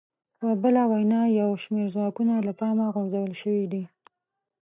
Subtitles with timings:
[0.39, 3.83] په بله وینا یو شمېر ځواکونه له پامه غورځول شوي دي